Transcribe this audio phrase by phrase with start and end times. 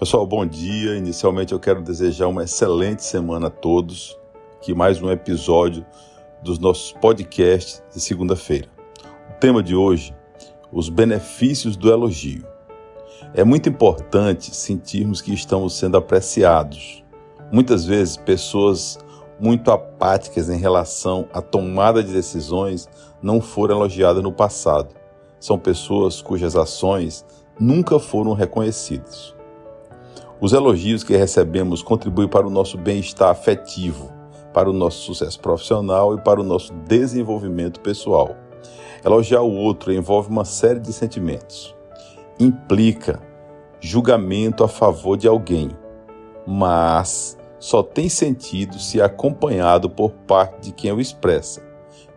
[0.00, 0.96] Pessoal, bom dia.
[0.96, 4.18] Inicialmente eu quero desejar uma excelente semana a todos.
[4.62, 5.84] Que mais um episódio
[6.42, 8.66] dos nossos podcasts de segunda-feira.
[9.28, 10.16] O tema de hoje:
[10.72, 12.46] os benefícios do elogio.
[13.34, 17.04] É muito importante sentirmos que estamos sendo apreciados.
[17.52, 18.98] Muitas vezes, pessoas
[19.38, 22.88] muito apáticas em relação à tomada de decisões
[23.22, 24.94] não foram elogiadas no passado.
[25.38, 27.22] São pessoas cujas ações
[27.60, 29.38] nunca foram reconhecidas.
[30.40, 34.10] Os elogios que recebemos contribuem para o nosso bem-estar afetivo,
[34.54, 38.34] para o nosso sucesso profissional e para o nosso desenvolvimento pessoal.
[39.04, 41.76] Elogiar o outro envolve uma série de sentimentos.
[42.38, 43.20] Implica
[43.80, 45.70] julgamento a favor de alguém,
[46.46, 51.62] mas só tem sentido se acompanhado por parte de quem o expressa,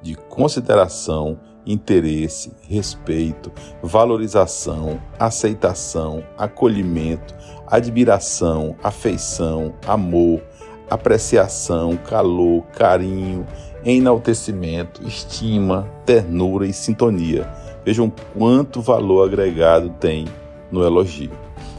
[0.01, 7.33] de consideração interesse, respeito, valorização, aceitação, acolhimento,
[7.67, 10.41] admiração, afeição, amor,
[10.89, 13.45] apreciação, calor, carinho,
[13.85, 17.49] enaltecimento, estima, ternura e sintonia.
[17.85, 20.25] Vejam quanto valor agregado tem
[20.71, 21.31] no elogio.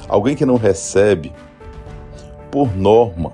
[0.09, 1.33] Alguém que não recebe,
[2.51, 3.33] por norma,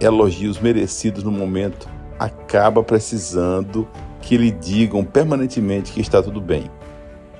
[0.00, 3.86] elogios merecidos no momento, acaba precisando
[4.26, 6.68] que lhe digam permanentemente que está tudo bem,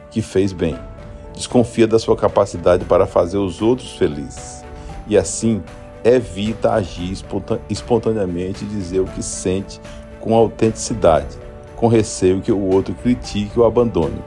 [0.09, 0.79] que fez bem.
[1.34, 4.65] Desconfia da sua capacidade para fazer os outros felizes
[5.09, 5.61] e assim
[6.05, 7.12] evita agir
[7.69, 9.81] espontaneamente e dizer o que sente
[10.20, 11.37] com autenticidade,
[11.75, 14.23] com receio que o outro critique ou abandone.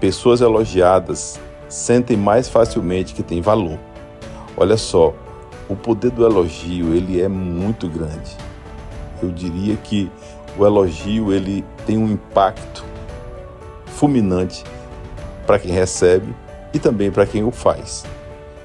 [0.00, 1.38] Pessoas elogiadas
[1.68, 3.78] sentem mais facilmente que têm valor.
[4.56, 5.14] Olha só,
[5.68, 8.36] o poder do elogio ele é muito grande.
[9.22, 10.10] Eu diria que
[10.58, 12.84] o elogio ele tem um impacto
[13.86, 14.64] fulminante
[15.46, 16.34] para quem recebe
[16.72, 18.04] e também para quem o faz.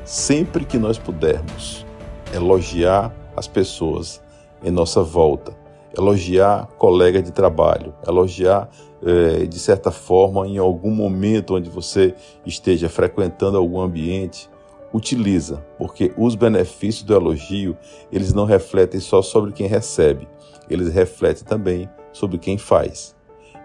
[0.04, 1.86] Sempre que nós pudermos
[2.34, 4.22] elogiar as pessoas
[4.64, 5.54] em nossa volta,
[5.98, 8.70] elogiar colega de trabalho, elogiar
[9.04, 12.14] eh, de certa forma em algum momento onde você
[12.46, 14.50] esteja frequentando algum ambiente,
[14.94, 17.78] utiliza, porque os benefícios do elogio,
[18.12, 20.28] eles não refletem só sobre quem recebe,
[20.70, 23.16] eles refletem também sobre quem faz.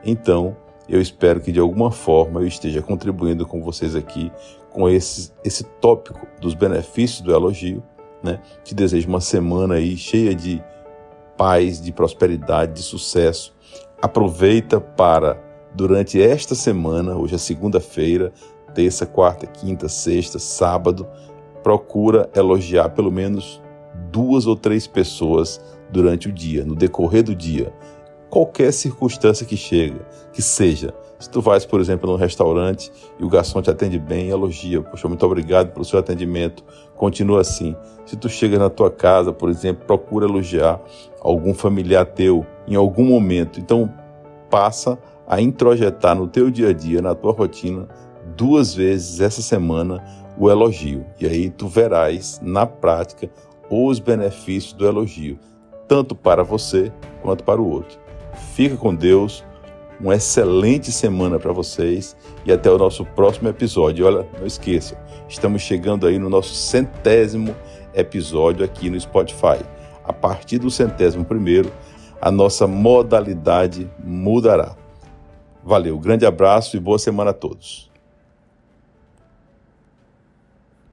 [0.05, 0.57] Então,
[0.89, 4.33] eu espero que de alguma forma eu esteja contribuindo com vocês aqui
[4.71, 7.83] com esse, esse tópico dos benefícios do elogio.
[8.23, 8.41] Né?
[8.65, 10.63] Te desejo uma semana aí cheia de
[11.37, 13.55] paz, de prosperidade, de sucesso.
[14.01, 15.43] Aproveita para,
[15.75, 18.33] durante esta semana, hoje é segunda-feira,
[18.75, 21.07] terça, quarta, quinta, sexta, sábado,
[21.63, 23.61] procura elogiar pelo menos
[24.11, 25.61] duas ou três pessoas
[25.91, 27.73] durante o dia, no decorrer do dia.
[28.29, 30.95] Qualquer circunstância que chega, que seja.
[31.19, 34.81] Se tu vais, por exemplo, num restaurante e o garçom te atende bem, elogia.
[34.81, 36.65] Poxa, muito obrigado pelo seu atendimento.
[36.97, 37.77] Continua assim.
[38.07, 40.81] Se tu chega na tua casa, por exemplo, procura elogiar
[41.21, 43.61] algum familiar teu em algum momento.
[43.61, 43.93] Então,
[44.49, 47.87] passa a introjetar no teu dia a dia, na tua rotina,
[48.41, 50.03] duas vezes essa semana
[50.39, 51.05] o elogio.
[51.21, 53.31] E aí tu verás na prática
[53.69, 55.39] os benefícios do elogio
[55.87, 56.91] tanto para você
[57.21, 57.99] quanto para o outro.
[58.55, 59.45] Fica com Deus,
[60.01, 64.07] uma excelente semana para vocês e até o nosso próximo episódio.
[64.07, 64.97] Olha, não esqueçam,
[65.29, 67.57] estamos chegando aí no nosso centésimo
[67.93, 69.59] episódio aqui no Spotify.
[70.05, 71.73] A partir do centésimo primeiro,
[72.23, 74.77] a nossa modalidade mudará.
[75.65, 77.90] Valeu, grande abraço e boa semana a todos.